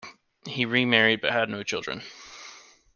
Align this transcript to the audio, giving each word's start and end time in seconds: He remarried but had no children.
He 0.47 0.65
remarried 0.65 1.21
but 1.21 1.31
had 1.31 1.47
no 1.47 1.61
children. 1.61 2.01